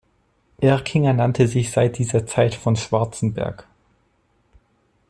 Erkinger 0.57 1.13
nannte 1.13 1.47
sich 1.47 1.69
seit 1.69 1.99
dieser 1.99 2.25
Zeit 2.25 2.55
"von 2.55 2.75
Schwarzenberg". 2.75 3.67